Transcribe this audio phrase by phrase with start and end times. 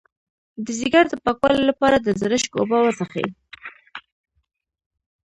[0.63, 3.27] د ځیګر د پاکوالي لپاره د زرشک اوبه وڅښئ